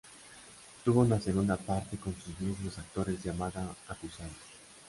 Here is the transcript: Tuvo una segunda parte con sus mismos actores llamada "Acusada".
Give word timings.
Tuvo 0.83 1.01
una 1.01 1.21
segunda 1.21 1.57
parte 1.57 1.95
con 1.99 2.15
sus 2.19 2.39
mismos 2.39 2.75
actores 2.79 3.21
llamada 3.23 3.75
"Acusada". 3.87 4.31